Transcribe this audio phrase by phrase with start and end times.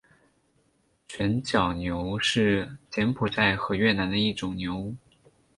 [1.07, 4.95] 旋角牛是柬埔寨及越南的一种牛。